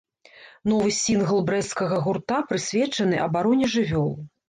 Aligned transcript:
Новы 0.73 0.89
сінгл 1.01 1.43
брэсцкага 1.51 2.01
гурта 2.09 2.43
прысвечаны 2.49 3.25
абароне 3.31 3.75
жывёл. 3.79 4.15